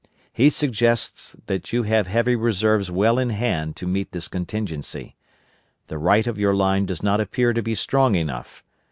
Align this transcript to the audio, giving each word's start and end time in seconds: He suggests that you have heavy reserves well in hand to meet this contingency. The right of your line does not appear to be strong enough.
He 0.33 0.49
suggests 0.49 1.35
that 1.45 1.71
you 1.71 1.83
have 1.83 2.07
heavy 2.07 2.35
reserves 2.35 2.89
well 2.89 3.19
in 3.19 3.29
hand 3.29 3.75
to 3.75 3.85
meet 3.85 4.13
this 4.13 4.27
contingency. 4.27 5.15
The 5.89 5.99
right 5.99 6.25
of 6.25 6.39
your 6.39 6.55
line 6.55 6.87
does 6.87 7.03
not 7.03 7.19
appear 7.21 7.53
to 7.53 7.61
be 7.61 7.75
strong 7.75 8.15
enough. 8.15 8.63